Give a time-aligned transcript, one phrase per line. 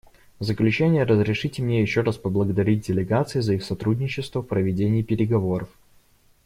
[0.39, 5.69] В заключение разрешите мне еще раз поблагодарить делегации за их сотрудничество в проведении переговоров.